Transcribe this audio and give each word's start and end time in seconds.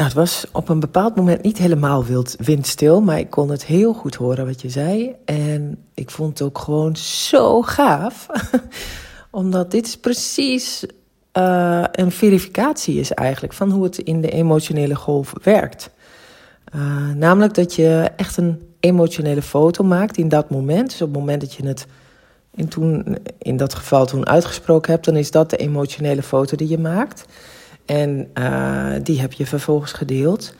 Nou, 0.00 0.12
het 0.12 0.20
was 0.20 0.44
op 0.52 0.68
een 0.68 0.80
bepaald 0.80 1.16
moment 1.16 1.42
niet 1.42 1.58
helemaal 1.58 2.04
wild 2.04 2.34
windstil, 2.38 3.00
maar 3.00 3.18
ik 3.18 3.30
kon 3.30 3.50
het 3.50 3.64
heel 3.64 3.92
goed 3.92 4.14
horen 4.14 4.46
wat 4.46 4.62
je 4.62 4.68
zei. 4.68 5.14
En 5.24 5.84
ik 5.94 6.10
vond 6.10 6.38
het 6.38 6.48
ook 6.48 6.58
gewoon 6.58 6.96
zo 6.96 7.62
gaaf, 7.62 8.26
omdat 9.30 9.70
dit 9.70 9.86
is 9.86 9.96
precies 9.96 10.84
uh, 11.38 11.84
een 11.92 12.10
verificatie 12.10 13.00
is 13.00 13.12
eigenlijk 13.12 13.52
van 13.52 13.70
hoe 13.70 13.84
het 13.84 13.98
in 13.98 14.20
de 14.20 14.30
emotionele 14.30 14.94
golf 14.94 15.32
werkt. 15.42 15.90
Uh, 16.74 17.10
namelijk 17.14 17.54
dat 17.54 17.74
je 17.74 18.10
echt 18.16 18.36
een 18.36 18.62
emotionele 18.80 19.42
foto 19.42 19.84
maakt 19.84 20.16
in 20.16 20.28
dat 20.28 20.50
moment. 20.50 20.90
Dus 20.90 21.02
op 21.02 21.08
het 21.08 21.18
moment 21.18 21.40
dat 21.40 21.54
je 21.54 21.66
het 21.66 21.86
in, 22.54 22.68
toen, 22.68 23.18
in 23.38 23.56
dat 23.56 23.74
geval 23.74 24.06
toen 24.06 24.26
uitgesproken 24.26 24.92
hebt, 24.92 25.04
dan 25.04 25.16
is 25.16 25.30
dat 25.30 25.50
de 25.50 25.56
emotionele 25.56 26.22
foto 26.22 26.56
die 26.56 26.68
je 26.68 26.78
maakt. 26.78 27.24
En 27.90 28.30
uh, 28.38 28.92
die 29.02 29.20
heb 29.20 29.32
je 29.32 29.46
vervolgens 29.46 29.92
gedeeld. 29.92 30.54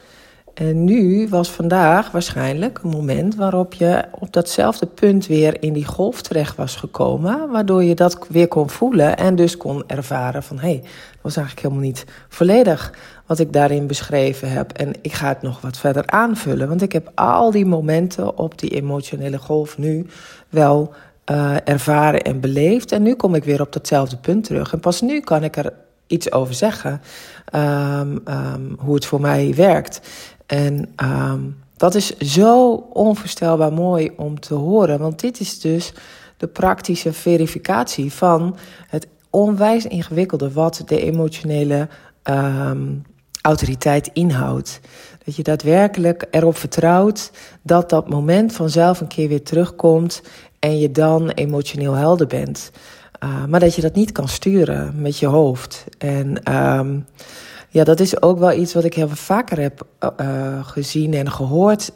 En 0.53 0.83
nu 0.83 1.27
was 1.29 1.51
vandaag 1.51 2.11
waarschijnlijk 2.11 2.79
een 2.83 2.89
moment 2.89 3.35
waarop 3.35 3.73
je 3.73 4.03
op 4.19 4.33
datzelfde 4.33 4.85
punt 4.85 5.27
weer 5.27 5.63
in 5.63 5.73
die 5.73 5.85
golf 5.85 6.21
terecht 6.21 6.55
was 6.55 6.75
gekomen. 6.75 7.49
Waardoor 7.49 7.83
je 7.83 7.95
dat 7.95 8.27
weer 8.29 8.47
kon 8.47 8.69
voelen 8.69 9.17
en 9.17 9.35
dus 9.35 9.57
kon 9.57 9.83
ervaren 9.87 10.43
van 10.43 10.59
hé, 10.59 10.67
hey, 10.67 10.83
was 11.21 11.35
eigenlijk 11.35 11.65
helemaal 11.65 11.87
niet 11.87 12.05
volledig 12.29 12.93
wat 13.25 13.39
ik 13.39 13.53
daarin 13.53 13.87
beschreven 13.87 14.51
heb. 14.51 14.71
En 14.71 14.93
ik 15.01 15.13
ga 15.13 15.27
het 15.27 15.41
nog 15.41 15.61
wat 15.61 15.77
verder 15.77 16.07
aanvullen, 16.07 16.67
want 16.67 16.81
ik 16.81 16.91
heb 16.91 17.11
al 17.15 17.51
die 17.51 17.65
momenten 17.65 18.37
op 18.37 18.59
die 18.59 18.69
emotionele 18.69 19.37
golf 19.37 19.77
nu 19.77 20.05
wel 20.49 20.93
uh, 21.31 21.55
ervaren 21.63 22.21
en 22.21 22.39
beleefd. 22.39 22.91
En 22.91 23.01
nu 23.01 23.15
kom 23.15 23.35
ik 23.35 23.43
weer 23.43 23.61
op 23.61 23.73
datzelfde 23.73 24.17
punt 24.17 24.43
terug. 24.43 24.73
En 24.73 24.79
pas 24.79 25.01
nu 25.01 25.19
kan 25.19 25.43
ik 25.43 25.57
er 25.57 25.73
iets 26.11 26.31
over 26.31 26.53
zeggen, 26.53 27.01
um, 27.55 28.21
um, 28.27 28.75
hoe 28.79 28.95
het 28.95 29.05
voor 29.05 29.21
mij 29.21 29.53
werkt. 29.55 30.01
En 30.45 30.93
um, 31.03 31.57
dat 31.77 31.95
is 31.95 32.17
zo 32.17 32.73
onvoorstelbaar 32.93 33.73
mooi 33.73 34.11
om 34.17 34.39
te 34.39 34.53
horen, 34.53 34.99
want 34.99 35.19
dit 35.19 35.39
is 35.39 35.59
dus 35.59 35.93
de 36.37 36.47
praktische 36.47 37.13
verificatie 37.13 38.13
van 38.13 38.57
het 38.87 39.07
onwijs 39.29 39.85
ingewikkelde 39.85 40.51
wat 40.51 40.83
de 40.85 41.01
emotionele 41.01 41.87
autoriteit 43.41 44.09
inhoudt. 44.13 44.79
Dat 45.25 45.35
je 45.35 45.43
daadwerkelijk 45.43 46.27
erop 46.31 46.57
vertrouwt 46.57 47.31
dat 47.61 47.89
dat 47.89 48.09
moment 48.09 48.53
vanzelf 48.53 49.01
een 49.01 49.07
keer 49.07 49.27
weer 49.27 49.43
terugkomt 49.43 50.21
en 50.59 50.79
je 50.79 50.91
dan 50.91 51.29
emotioneel 51.29 51.93
helder 51.93 52.27
bent. 52.27 52.71
Uh, 53.23 53.45
maar 53.45 53.59
dat 53.59 53.75
je 53.75 53.81
dat 53.81 53.95
niet 53.95 54.11
kan 54.11 54.27
sturen 54.27 54.93
met 54.95 55.17
je 55.17 55.25
hoofd. 55.25 55.85
En 55.97 56.53
um, 56.55 57.05
ja, 57.69 57.83
dat 57.83 57.99
is 57.99 58.21
ook 58.21 58.39
wel 58.39 58.51
iets 58.51 58.73
wat 58.73 58.83
ik 58.83 58.93
heel 58.93 59.09
vaker 59.09 59.59
heb 59.59 59.87
uh, 60.19 60.65
gezien 60.65 61.13
en 61.13 61.31
gehoord 61.31 61.91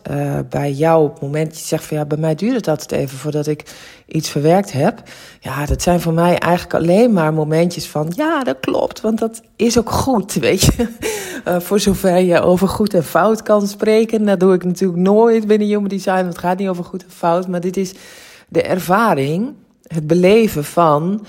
bij 0.50 0.72
jou. 0.72 1.06
Op 1.06 1.12
het 1.12 1.22
moment 1.22 1.50
dat 1.50 1.60
je 1.60 1.66
zegt 1.66 1.84
van 1.84 1.98
ja, 1.98 2.06
bij 2.06 2.18
mij 2.18 2.36
duurt 2.36 2.56
het 2.56 2.68
altijd 2.68 2.92
even 2.92 3.18
voordat 3.18 3.48
ik 3.48 3.64
iets 4.06 4.30
verwerkt 4.30 4.72
heb. 4.72 5.02
Ja, 5.40 5.66
dat 5.66 5.82
zijn 5.82 6.00
voor 6.00 6.14
mij 6.14 6.38
eigenlijk 6.38 6.74
alleen 6.74 7.14
maar 7.14 7.34
momentjes 7.34 7.88
van 7.88 8.12
ja, 8.16 8.44
dat 8.44 8.60
klopt, 8.60 9.02
want 9.02 9.20
dat 9.20 9.42
is 9.56 9.78
ook 9.78 9.92
goed, 9.92 10.34
weet 10.50 10.62
je. 10.62 10.88
Voor 11.60 11.80
zover 11.80 12.18
je 12.18 12.42
over 12.42 12.68
goed 12.68 12.94
en 12.94 13.04
fout 13.04 13.42
kan 13.42 13.68
spreken. 13.68 14.26
Dat 14.26 14.40
doe 14.40 14.54
ik 14.54 14.64
natuurlijk 14.64 15.02
nooit 15.02 15.48
binnen 15.48 15.68
Human 15.68 15.88
Design, 15.88 16.26
het 16.26 16.38
gaat 16.38 16.58
niet 16.58 16.68
over 16.68 16.84
goed 16.84 17.04
en 17.04 17.12
fout. 17.12 17.48
Maar 17.48 17.62
dit 17.62 17.78
is 17.78 17.94
de 18.48 18.62
ervaring, 18.62 19.54
het 19.88 20.08
beleven 20.08 20.64
van 20.64 21.26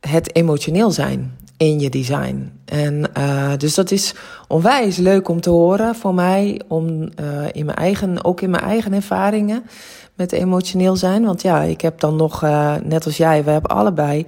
het 0.00 0.36
emotioneel 0.36 0.90
zijn 0.90 1.36
in 1.56 1.80
je 1.80 1.90
design. 1.90 2.52
En 2.64 3.10
uh, 3.18 3.52
dus 3.56 3.74
dat 3.74 3.90
is 3.90 4.14
onwijs 4.48 4.96
leuk 4.96 5.28
om 5.28 5.40
te 5.40 5.50
horen 5.50 5.94
voor 5.94 6.14
mij, 6.14 6.60
om 6.68 6.88
uh, 6.90 7.08
in 7.52 7.64
mijn 7.64 7.76
eigen, 7.76 8.24
ook 8.24 8.40
in 8.40 8.50
mijn 8.50 8.62
eigen 8.62 8.92
ervaringen 8.92 9.64
met 10.14 10.32
emotioneel 10.32 10.96
zijn. 10.96 11.24
Want 11.24 11.42
ja, 11.42 11.62
ik 11.62 11.80
heb 11.80 12.00
dan 12.00 12.16
nog, 12.16 12.40
net 12.82 13.04
als 13.04 13.16
jij, 13.16 13.44
we 13.44 13.50
hebben 13.50 13.70
allebei 13.70 14.26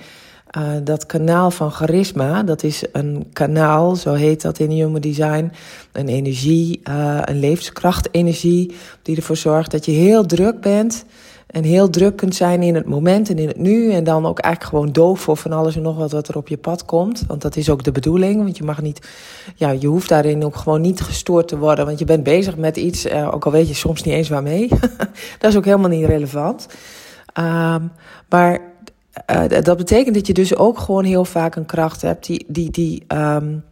dat 0.83 1.07
kanaal 1.07 1.51
van 1.51 1.71
charisma. 1.71 2.43
Dat 2.43 2.63
is 2.63 2.85
een 2.93 3.27
kanaal, 3.33 3.97
zo 3.97 4.15
heet 4.15 4.43
dat 4.43 4.59
in 4.59 4.71
Human 4.71 5.01
Design. 5.01 5.53
Een 5.93 6.09
energie, 6.09 6.81
een 7.25 7.39
levenskrachtenergie, 7.39 8.75
die 9.03 9.17
ervoor 9.17 9.37
zorgt 9.37 9.71
dat 9.71 9.85
je 9.85 9.93
heel 9.93 10.27
druk 10.27 10.61
bent. 10.61 11.05
En 11.49 11.65
heel 11.65 11.91
druk 11.91 12.17
kunt 12.17 12.35
zijn 12.35 12.63
in 12.63 12.75
het 12.75 12.87
moment 12.87 13.31
en 13.31 13.39
in 13.39 13.49
het 13.49 13.59
nu. 13.59 13.93
En 13.93 14.05
dan 14.05 14.27
ook 14.27 14.39
eigenlijk 14.39 14.75
gewoon 14.75 14.93
doof 14.93 15.21
voor 15.21 15.37
van 15.37 15.53
alles 15.53 15.77
en 15.77 15.83
nog 15.83 15.97
wat 15.97 16.13
wat 16.13 16.29
er 16.29 16.37
op 16.37 16.49
je 16.49 16.57
pad 16.57 16.85
komt. 16.85 17.25
Want 17.27 17.43
dat 17.43 17.57
is 17.57 17.71
ook 17.71 17.85
de 17.85 17.93
bedoeling. 17.93 18.43
Want 18.43 18.57
je 18.57 18.65
mag 18.65 18.83
niet, 18.83 19.09
ja, 19.55 19.71
je 19.71 19.87
hoeft 19.87 20.09
daarin 20.09 20.45
ook 20.45 20.57
gewoon 20.57 20.81
niet 20.81 21.01
gestoord 21.01 21.49
te 21.49 21.59
worden. 21.59 21.87
Want 21.87 21.99
je 21.99 22.05
bent 22.05 22.23
bezig 22.23 22.57
met 22.57 22.77
iets, 22.77 23.05
eh, 23.05 23.35
ook 23.35 23.45
al 23.45 23.53
weet 23.53 23.69
je 23.69 23.75
soms 23.75 24.03
niet 24.03 24.15
eens 24.15 24.29
waarmee. 24.29 24.69
dat 25.39 25.51
is 25.51 25.57
ook 25.57 25.65
helemaal 25.65 25.91
niet 25.91 26.05
relevant. 26.05 26.67
Um, 27.39 27.91
maar 28.29 28.61
uh, 29.31 29.63
dat 29.63 29.77
betekent 29.77 30.15
dat 30.15 30.27
je 30.27 30.33
dus 30.33 30.57
ook 30.57 30.79
gewoon 30.79 31.05
heel 31.05 31.25
vaak 31.25 31.57
een 31.57 31.67
kracht 31.67 32.03
hebt 32.03 32.27
die, 32.27 32.45
die, 32.49 32.71
die 32.71 33.05
um, 33.09 33.65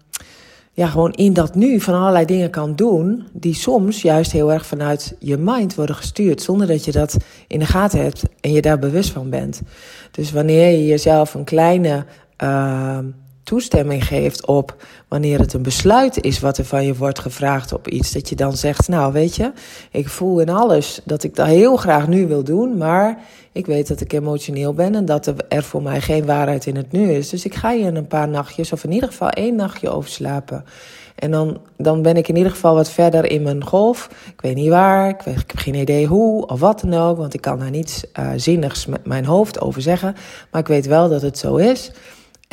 ja, 0.76 0.86
gewoon 0.86 1.12
in 1.12 1.32
dat 1.32 1.54
nu 1.54 1.80
van 1.80 1.94
allerlei 1.94 2.24
dingen 2.24 2.50
kan 2.50 2.74
doen, 2.74 3.26
die 3.32 3.54
soms 3.54 4.02
juist 4.02 4.32
heel 4.32 4.52
erg 4.52 4.66
vanuit 4.66 5.16
je 5.18 5.36
mind 5.36 5.74
worden 5.74 5.96
gestuurd, 5.96 6.42
zonder 6.42 6.66
dat 6.66 6.84
je 6.84 6.92
dat 6.92 7.16
in 7.46 7.58
de 7.58 7.66
gaten 7.66 8.02
hebt 8.02 8.22
en 8.40 8.52
je 8.52 8.62
daar 8.62 8.78
bewust 8.78 9.10
van 9.10 9.30
bent. 9.30 9.62
Dus 10.10 10.32
wanneer 10.32 10.70
je 10.70 10.86
jezelf 10.86 11.34
een 11.34 11.44
kleine 11.44 12.04
uh, 12.42 12.98
toestemming 13.46 14.06
geeft 14.06 14.46
op 14.46 14.76
wanneer 15.08 15.38
het 15.38 15.52
een 15.52 15.62
besluit 15.62 16.20
is 16.22 16.40
wat 16.40 16.58
er 16.58 16.64
van 16.64 16.84
je 16.84 16.96
wordt 16.96 17.18
gevraagd 17.18 17.72
op 17.72 17.88
iets, 17.88 18.12
dat 18.12 18.28
je 18.28 18.36
dan 18.36 18.56
zegt, 18.56 18.88
nou 18.88 19.12
weet 19.12 19.36
je, 19.36 19.52
ik 19.90 20.08
voel 20.08 20.40
in 20.40 20.48
alles 20.48 21.00
dat 21.04 21.22
ik 21.22 21.34
dat 21.34 21.46
heel 21.46 21.76
graag 21.76 22.08
nu 22.08 22.26
wil 22.26 22.44
doen, 22.44 22.76
maar 22.76 23.18
ik 23.52 23.66
weet 23.66 23.88
dat 23.88 24.00
ik 24.00 24.12
emotioneel 24.12 24.74
ben 24.74 24.94
en 24.94 25.04
dat 25.04 25.34
er 25.48 25.62
voor 25.62 25.82
mij 25.82 26.00
geen 26.00 26.26
waarheid 26.26 26.66
in 26.66 26.76
het 26.76 26.92
nu 26.92 27.12
is. 27.12 27.28
Dus 27.28 27.44
ik 27.44 27.54
ga 27.54 27.72
hier 27.72 27.96
een 27.96 28.06
paar 28.06 28.28
nachtjes, 28.28 28.72
of 28.72 28.84
in 28.84 28.92
ieder 28.92 29.08
geval 29.08 29.30
één 29.30 29.56
nachtje 29.56 29.90
over 29.90 30.10
slapen. 30.10 30.64
En 31.16 31.30
dan, 31.30 31.60
dan 31.76 32.02
ben 32.02 32.16
ik 32.16 32.28
in 32.28 32.36
ieder 32.36 32.52
geval 32.52 32.74
wat 32.74 32.90
verder 32.90 33.30
in 33.30 33.42
mijn 33.42 33.64
golf. 33.64 34.08
Ik 34.26 34.40
weet 34.40 34.54
niet 34.54 34.68
waar, 34.68 35.08
ik, 35.08 35.20
heb 35.24 35.52
geen 35.54 35.74
idee 35.74 36.06
hoe 36.06 36.46
of 36.46 36.60
wat 36.60 36.80
dan 36.80 36.94
ook, 36.94 37.16
want 37.16 37.34
ik 37.34 37.40
kan 37.40 37.58
daar 37.58 37.70
niets 37.70 38.04
uh, 38.18 38.30
zinnigs 38.36 38.86
met 38.86 39.06
mijn 39.06 39.24
hoofd 39.24 39.60
over 39.60 39.82
zeggen. 39.82 40.14
Maar 40.50 40.60
ik 40.60 40.66
weet 40.66 40.86
wel 40.86 41.08
dat 41.08 41.22
het 41.22 41.38
zo 41.38 41.56
is. 41.56 41.92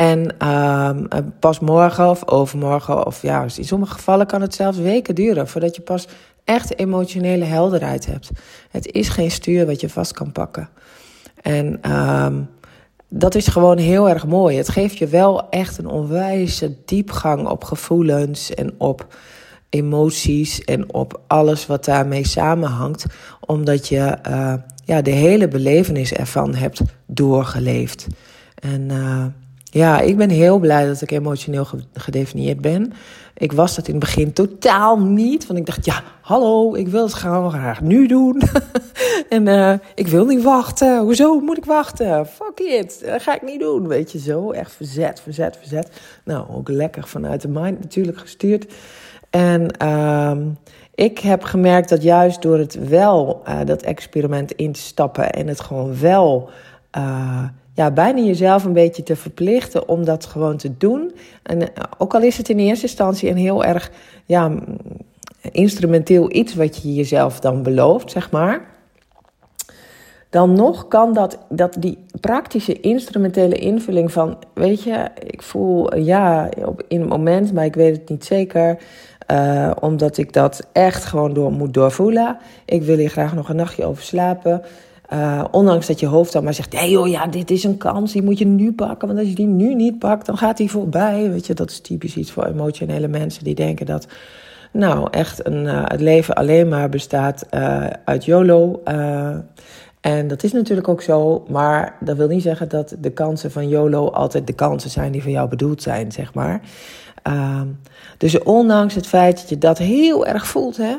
En 0.04 0.48
um, 0.48 1.08
pas 1.40 1.60
morgen 1.60 2.10
of 2.10 2.28
overmorgen, 2.28 3.06
of 3.06 3.22
ja, 3.22 3.46
in 3.56 3.66
sommige 3.66 3.94
gevallen 3.94 4.28
kan 4.28 4.42
het 4.42 4.56
zelfs 4.56 4.78
weken 4.78 5.16
duren 5.16 5.48
voordat 5.48 5.76
je 5.76 5.82
pas 5.82 6.08
echt 6.44 6.80
emotionele 6.80 7.46
helderheid 7.46 8.06
hebt. 8.06 8.30
Het 8.70 8.92
is 8.92 9.10
geen 9.10 9.32
stuur 9.32 9.66
wat 9.66 9.82
je 9.82 9.90
vast 9.90 10.12
kan 10.12 10.32
pakken. 10.32 10.70
En 11.42 11.92
um, 11.92 12.50
dat 13.08 13.36
is 13.36 13.48
gewoon 13.48 13.78
heel 13.78 14.10
erg 14.10 14.26
mooi. 14.26 14.58
Het 14.58 14.70
geeft 14.70 14.98
je 14.98 15.08
wel 15.08 15.50
echt 15.50 15.78
een 15.78 15.88
onwijze 15.88 16.76
diepgang 16.86 17.48
op 17.48 17.64
gevoelens 17.64 18.54
en 18.54 18.74
op 18.78 19.08
emoties 19.70 20.64
en 20.64 20.94
op 20.94 21.22
alles 21.28 21.66
wat 21.66 21.86
daarmee 21.86 22.28
samenhangt, 22.28 23.06
omdat 23.40 23.88
je 23.88 24.18
uh, 24.28 24.54
ja, 24.86 25.02
de 25.02 25.12
hele 25.12 25.48
belevenis 25.48 26.14
ervan 26.14 26.56
hebt 26.56 26.82
doorgeleefd. 27.06 28.08
En 28.56 28.82
uh, 28.92 29.26
ja, 29.74 30.00
ik 30.00 30.18
ben 30.18 30.30
heel 30.30 30.60
blij 30.60 30.86
dat 30.86 31.02
ik 31.02 31.12
emotioneel 31.12 31.66
gedefinieerd 31.94 32.62
ben. 32.62 32.94
Ik 33.38 33.52
was 33.52 33.76
dat 33.76 33.88
in 33.88 33.96
het 33.96 34.04
begin 34.04 34.34
totaal 34.34 35.00
niet. 35.00 35.48
Want 35.48 35.60
ik 35.60 35.66
dacht, 35.66 35.86
ja, 35.86 36.04
hallo, 36.22 36.76
ik 36.76 36.88
wil 36.88 37.04
het 37.04 37.14
gewoon 37.14 37.52
graag 37.52 37.82
nu 37.82 38.08
doen. 38.08 38.42
en 39.30 39.48
uh, 39.48 39.74
ik 39.96 40.08
wil 40.08 40.26
niet 40.26 40.44
wachten. 40.44 41.00
Hoezo 41.00 41.40
moet 41.40 41.58
ik 41.58 41.66
wachten? 41.66 42.28
Fuck 42.28 42.60
it, 42.60 43.04
dat 43.06 43.22
ga 43.22 43.36
ik 43.36 43.42
niet 43.42 43.60
doen. 43.60 43.88
Weet 43.88 44.12
je 44.12 44.20
zo, 44.20 44.52
echt 44.52 44.72
verzet, 44.72 45.22
verzet, 45.22 45.58
verzet. 45.58 45.90
Nou, 46.24 46.46
ook 46.50 46.70
lekker 46.70 47.08
vanuit 47.08 47.42
de 47.42 47.48
mind 47.48 47.80
natuurlijk 47.80 48.18
gestuurd. 48.18 48.74
En 49.30 49.88
um, 49.88 50.58
ik 50.96 51.20
heb 51.20 51.44
gemerkt 51.44 51.90
dat 51.90 52.04
juist 52.04 52.42
door 52.42 52.58
het 52.58 52.88
wel 52.90 53.42
uh, 53.48 53.60
dat 53.66 53.82
experiment 53.82 54.52
in 54.52 54.72
te 54.72 54.82
stappen 54.82 55.30
en 55.30 55.48
het 55.48 55.60
gewoon 55.60 56.00
wel. 56.00 56.50
Ja, 57.76 57.92
bijna 57.92 58.22
jezelf 58.22 58.64
een 58.64 58.74
beetje 58.74 59.04
te 59.04 59.16
verplichten 59.16 59.88
om 59.88 60.06
dat 60.06 60.26
gewoon 60.26 60.58
te 60.58 60.78
doen. 60.78 61.12
En 61.44 61.62
eh, 61.62 61.84
ook 61.98 62.14
al 62.14 62.22
is 62.22 62.38
het 62.38 62.50
in 62.50 62.60
eerste 62.60 62.86
instantie 62.86 63.30
een 63.30 63.38
heel 63.38 63.64
erg 63.64 63.92
ja, 64.26 64.52
instrumenteel 65.52 66.36
iets 66.36 66.56
wat 66.56 66.82
je 66.82 66.94
jezelf 66.94 67.40
dan 67.40 67.64
belooft, 67.64 68.12
zeg 68.12 68.32
maar. 68.32 68.72
Dan 70.30 70.54
nog 70.54 70.88
kan 70.88 71.14
dat, 71.14 71.38
dat 71.50 71.76
die 71.80 71.98
praktische 72.20 72.80
instrumentele 72.80 73.56
invulling 73.56 74.12
van, 74.12 74.38
weet 74.54 74.84
je, 74.84 75.10
ik 75.20 75.42
voel 75.42 75.98
ja 75.98 76.50
op, 76.66 76.84
in 76.88 77.00
het 77.00 77.10
moment, 77.10 77.54
maar 77.54 77.66
ik 77.66 77.76
weet 77.76 77.98
het 77.98 78.10
niet 78.10 78.26
zeker. 78.26 78.78
Uh, 79.32 79.72
omdat 79.80 80.18
ik 80.18 80.34
dat 80.34 80.68
echt 80.72 81.06
gewoon 81.06 81.34
door 81.34 81.52
moet 81.52 81.74
doorvoelen. 81.74 82.38
Ik 82.66 82.84
wil 82.84 82.98
hier 82.98 83.10
graag 83.10 83.36
nog 83.36 83.50
een 83.50 83.56
nachtje 83.56 83.86
over 83.86 84.04
slapen. 84.04 84.62
Uh, 85.14 85.44
ondanks 85.52 85.88
dat 85.88 86.00
je 86.00 86.06
hoofd 86.06 86.34
dan 86.34 86.44
maar 86.44 86.54
zegt: 86.54 86.74
hé 86.74 86.80
hey 86.80 86.90
joh, 86.90 87.08
ja, 87.08 87.28
dit 87.28 87.52
is 87.52 87.64
een 87.64 87.78
kans, 87.78 88.12
die 88.12 88.24
moet 88.24 88.38
je 88.38 88.46
nu 88.46 88.74
pakken. 88.74 89.08
Want 89.08 89.20
als 89.20 89.30
je 89.30 89.36
die 89.36 89.46
nu 89.46 89.76
niet 89.76 90.00
pakt, 90.00 90.26
dan 90.26 90.38
gaat 90.38 90.58
die 90.58 90.72
voorbij. 90.72 91.32
Weet 91.32 91.48
je, 91.48 91.54
dat 91.54 91.70
is 91.70 91.80
typisch 91.80 92.16
iets 92.16 92.32
voor 92.32 92.46
emotionele 92.46 93.08
mensen 93.08 93.44
die 93.44 93.56
denken 93.56 93.86
dat. 93.86 94.08
Nou, 94.72 95.08
echt 95.12 95.46
een, 95.46 95.66
uh, 95.66 95.82
het 95.84 96.02
leven 96.02 96.36
alleen 96.36 96.68
maar 96.68 96.90
bestaat 96.90 97.46
uh, 97.52 97.88
uit 98.06 98.26
YOLO. 98.26 98.82
en 100.02 100.28
dat 100.28 100.44
is 100.44 100.52
natuurlijk 100.52 100.88
ook 100.88 101.02
zo, 101.02 101.46
maar 101.50 101.98
dat 102.00 102.18
wil 102.18 102.28
niet 102.28 102.42
zeggen 102.42 102.70
dat 102.70 102.96
de 103.00 103.12
kansen 103.12 103.52
van 103.52 103.68
YOLO 103.68 104.10
altijd 104.10 104.48
de 104.48 104.54
kansen 104.54 104.90
zijn 104.90 105.12
die 105.12 105.22
voor 105.22 105.32
jou 105.32 105.50
bedoeld 105.50 105.82
zijn, 105.82 106.12
zeg 106.12 106.34
maar. 106.34 106.62
Ehm, 107.24 107.68
dus 108.18 108.44
ondanks 108.44 108.96
het 108.96 109.08
feit 109.08 109.38
dat 109.38 109.50
je 109.50 109.58
dat 109.58 109.78
heel 109.78 110.26
erg 110.26 110.48
voelt, 110.48 110.78
hè, 110.78 110.96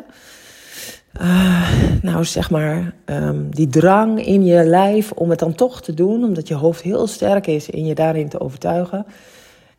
uh, 1.21 1.71
nou 2.03 2.25
zeg 2.25 2.51
maar, 2.51 2.95
um, 3.07 3.55
die 3.55 3.67
drang 3.67 4.25
in 4.27 4.45
je 4.45 4.65
lijf 4.65 5.13
om 5.13 5.31
het 5.31 5.39
dan 5.39 5.55
toch 5.55 5.83
te 5.83 5.95
doen, 5.95 6.25
omdat 6.25 6.49
je 6.49 6.55
hoofd 6.55 6.83
heel 6.83 7.07
sterk 7.07 7.47
is 7.47 7.71
in 7.71 7.87
je 7.87 7.95
daarin 7.95 8.29
te 8.29 8.41
overtuigen. 8.41 9.07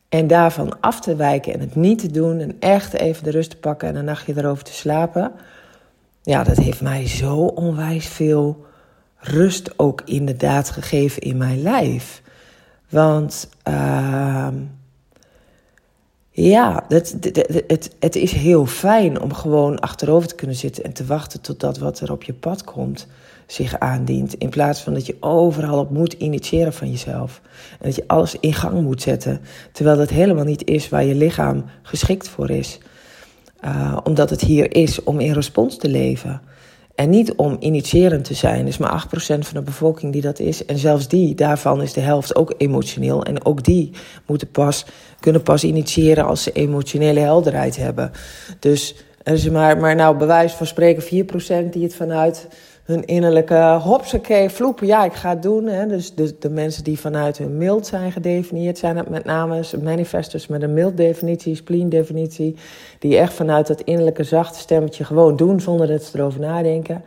En 0.09 0.27
daarvan 0.27 0.79
af 0.79 0.99
te 0.99 1.15
wijken 1.15 1.53
en 1.53 1.59
het 1.59 1.75
niet 1.75 1.99
te 1.99 2.11
doen 2.11 2.39
en 2.39 2.55
echt 2.59 2.93
even 2.93 3.23
de 3.23 3.31
rust 3.31 3.49
te 3.49 3.57
pakken 3.57 3.87
en 3.87 3.95
een 3.95 4.05
nachtje 4.05 4.33
erover 4.37 4.63
te 4.63 4.73
slapen. 4.73 5.31
Ja, 6.21 6.43
dat 6.43 6.57
heeft 6.57 6.81
mij 6.81 7.07
zo 7.07 7.35
onwijs 7.35 8.07
veel 8.07 8.65
rust 9.17 9.79
ook 9.79 10.01
inderdaad 10.05 10.69
gegeven 10.69 11.21
in 11.21 11.38
mijn 11.38 11.61
lijf. 11.61 12.21
Want 12.89 13.49
uh, 13.67 14.47
ja, 16.35 16.85
het, 16.87 17.17
het, 17.21 17.63
het, 17.67 17.95
het 17.99 18.15
is 18.15 18.31
heel 18.31 18.65
fijn 18.65 19.21
om 19.21 19.33
gewoon 19.33 19.79
achterover 19.79 20.27
te 20.27 20.35
kunnen 20.35 20.55
zitten 20.55 20.83
en 20.83 20.93
te 20.93 21.05
wachten 21.05 21.41
totdat 21.41 21.77
wat 21.77 21.99
er 21.99 22.11
op 22.11 22.23
je 22.23 22.33
pad 22.33 22.63
komt 22.63 23.07
zich 23.45 23.79
aandient. 23.79 24.33
In 24.33 24.49
plaats 24.49 24.81
van 24.81 24.93
dat 24.93 25.05
je 25.05 25.17
overal 25.19 25.79
op 25.79 25.89
moet 25.89 26.13
initiëren 26.13 26.73
van 26.73 26.91
jezelf. 26.91 27.41
En 27.79 27.85
dat 27.85 27.95
je 27.95 28.03
alles 28.07 28.35
in 28.39 28.53
gang 28.53 28.81
moet 28.81 29.01
zetten. 29.01 29.41
Terwijl 29.71 29.97
dat 29.97 30.09
helemaal 30.09 30.43
niet 30.43 30.67
is 30.67 30.89
waar 30.89 31.03
je 31.03 31.15
lichaam 31.15 31.65
geschikt 31.81 32.27
voor 32.27 32.49
is. 32.49 32.77
Uh, 33.65 33.97
omdat 34.03 34.29
het 34.29 34.41
hier 34.41 34.75
is 34.75 35.03
om 35.03 35.19
in 35.19 35.33
respons 35.33 35.77
te 35.77 35.89
leven. 35.89 36.41
En 36.95 37.09
niet 37.09 37.33
om 37.33 37.57
initiërend 37.59 38.24
te 38.25 38.33
zijn. 38.33 38.68
Is 38.68 38.77
maar 38.77 39.06
8% 39.07 39.18
van 39.18 39.53
de 39.53 39.62
bevolking 39.62 40.13
die 40.13 40.21
dat 40.21 40.39
is. 40.39 40.65
En 40.65 40.77
zelfs 40.77 41.07
die, 41.07 41.36
daarvan 41.36 41.81
is 41.81 41.94
de 41.94 42.01
helft 42.01 42.36
ook 42.36 42.53
emotioneel. 42.57 43.24
En 43.24 43.45
ook 43.45 43.63
die 43.63 43.92
moeten 44.25 44.47
pas, 44.51 44.86
kunnen 45.19 45.42
pas 45.42 45.63
initiëren 45.63 46.25
als 46.25 46.44
ze 46.44 46.51
emotionele 46.51 47.19
helderheid 47.19 47.75
hebben. 47.75 48.12
Dus 48.59 48.95
er 49.24 49.51
maar, 49.51 49.77
maar 49.77 49.95
nou 49.95 50.18
bewijs 50.18 50.53
van 50.53 50.65
spreken 50.65 51.03
4% 51.03 51.69
die 51.69 51.83
het 51.83 51.95
vanuit 51.95 52.47
hun 52.85 53.05
innerlijke 53.05 53.79
hopsakee, 53.81 54.49
vloepen, 54.49 54.87
ja, 54.87 55.05
ik 55.05 55.13
ga 55.13 55.29
het 55.29 55.41
doen. 55.41 55.65
Hè. 55.65 55.87
Dus 55.87 56.15
de, 56.15 56.49
mensen 56.49 56.83
die 56.83 56.99
vanuit 56.99 57.37
hun 57.37 57.57
mild 57.57 57.87
zijn 57.87 58.11
gedefinieerd, 58.11 58.77
zijn 58.77 58.97
het 58.97 59.09
met 59.09 59.23
name 59.23 59.63
manifestors 59.83 60.47
met 60.47 60.61
een 60.61 60.73
mild 60.73 60.97
definitie, 60.97 61.55
spleen 61.55 61.89
definitie, 61.89 62.55
die 62.99 63.17
echt 63.17 63.33
vanuit 63.33 63.67
dat 63.67 63.81
innerlijke 63.81 64.23
zachte 64.23 64.59
stemmetje 64.59 65.03
gewoon 65.03 65.35
doen 65.35 65.59
zonder 65.59 65.87
dat 65.87 66.03
ze 66.03 66.17
erover 66.17 66.39
nadenken. 66.39 67.03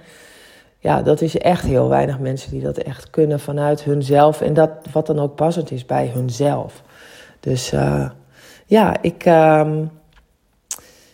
Ja, 0.79 1.03
dat 1.03 1.21
is 1.21 1.39
echt 1.39 1.65
heel 1.65 1.89
weinig 1.89 2.19
mensen 2.19 2.51
die 2.51 2.63
dat 2.63 2.79
echt 2.79 3.11
kunnen 3.11 3.41
vanuit 3.41 3.85
hunzelf 3.85 4.41
en 4.41 4.55
dat 4.55 4.71
wat 4.93 5.07
dan 5.07 5.19
ook 5.19 5.35
passend 5.35 5.71
is 5.71 5.87
bij 5.87 6.11
hunzelf. 6.15 6.83
Dus 7.41 7.73
uh, 7.73 8.11
ja, 8.67 9.03
ik, 9.03 9.27
uh, 9.27 9.69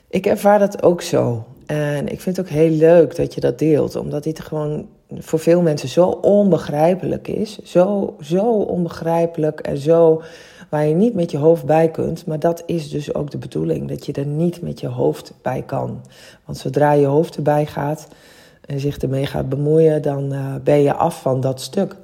ik 0.09 0.27
ervaar 0.27 0.59
dat 0.59 0.83
ook 0.83 1.03
zo. 1.03 1.45
En 1.67 2.09
ik 2.09 2.21
vind 2.21 2.37
het 2.37 2.47
ook 2.47 2.53
heel 2.53 2.71
leuk 2.71 3.17
dat 3.17 3.35
je 3.35 3.41
dat 3.41 3.59
deelt, 3.59 3.97
omdat 3.97 4.23
dit 4.23 4.41
gewoon 4.41 4.87
voor 5.19 5.39
veel 5.39 5.61
mensen 5.61 5.89
zo 5.89 6.07
onbegrijpelijk 6.09 7.29
is. 7.29 7.59
Zo, 7.63 8.17
zo 8.21 8.45
onbegrijpelijk 8.53 9.61
en 9.61 9.79
zo 9.79 10.23
waar 10.69 10.87
je 10.87 10.95
niet 10.95 11.15
met 11.15 11.31
je 11.31 11.39
hoofd 11.39 11.65
bij 11.65 11.91
kunt. 11.91 12.27
Maar 12.27 12.39
dat 12.39 12.63
is 12.67 12.91
dus 12.91 13.15
ook 13.15 13.31
de 13.31 13.39
bedoeling, 13.39 13.89
dat 13.89 14.07
je 14.07 14.13
er 14.13 14.27
niet 14.27 14.63
met 14.63 14.81
je 14.81 14.89
hoofd 14.89 15.33
bij 15.43 15.63
kan. 15.63 16.01
Want 16.45 16.59
zodra 16.59 16.93
je 16.93 17.07
hoofd 17.07 17.37
erbij 17.37 17.67
gaat 17.67 18.09
en 18.67 18.81
zich 18.81 18.97
ermee 18.97 19.27
gaat 19.27 19.49
bemoeien, 19.49 20.03
dan 20.03 20.33
uh, 20.33 20.55
ben 20.65 20.83
je 20.83 20.95
af 20.95 21.21
van 21.21 21.41
dat 21.41 21.61
stuk. 21.61 21.97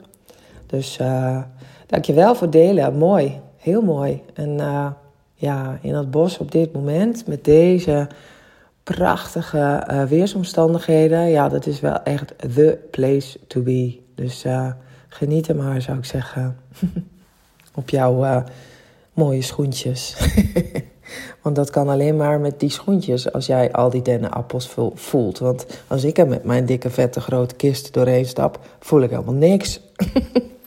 Dus 0.66 0.98
uh, 1.00 1.42
dankjewel 1.86 2.34
voor 2.34 2.50
delen. 2.50 2.96
Mooi, 2.96 3.40
heel 3.56 3.82
mooi. 3.82 4.22
En 4.34 4.50
uh, 4.50 4.86
ja, 5.34 5.78
in 5.82 5.92
dat 5.92 6.10
bos 6.10 6.38
op 6.38 6.52
dit 6.52 6.72
moment 6.72 7.26
met 7.26 7.44
deze 7.44 8.08
prachtige 8.84 9.86
uh, 9.90 10.02
weersomstandigheden. 10.02 11.30
Ja, 11.30 11.48
dat 11.48 11.66
is 11.66 11.80
wel 11.80 12.02
echt 12.02 12.34
the 12.54 12.78
place 12.90 13.38
to 13.46 13.62
be. 13.62 13.98
Dus 14.14 14.44
uh, 14.44 14.70
geniet 15.08 15.48
er 15.48 15.56
maar, 15.56 15.82
zou 15.82 15.98
ik 15.98 16.04
zeggen. 16.04 16.56
Op 17.74 17.90
jouw 17.90 18.24
uh, 18.24 18.42
mooie 19.12 19.42
schoentjes. 19.42 20.16
Want 21.42 21.56
dat 21.56 21.70
kan 21.70 21.88
alleen 21.88 22.16
maar 22.16 22.40
met 22.40 22.60
die 22.60 22.70
schoentjes 22.70 23.32
als 23.32 23.46
jij 23.46 23.72
al 23.72 23.90
die 23.90 24.02
dennenappels 24.02 24.76
voelt. 24.94 25.38
Want 25.38 25.66
als 25.86 26.04
ik 26.04 26.18
er 26.18 26.28
met 26.28 26.44
mijn 26.44 26.66
dikke, 26.66 26.90
vette, 26.90 27.20
grote 27.20 27.54
kist 27.54 27.92
doorheen 27.92 28.26
stap, 28.26 28.60
voel 28.80 29.00
ik 29.00 29.10
helemaal 29.10 29.34
niks. 29.34 29.80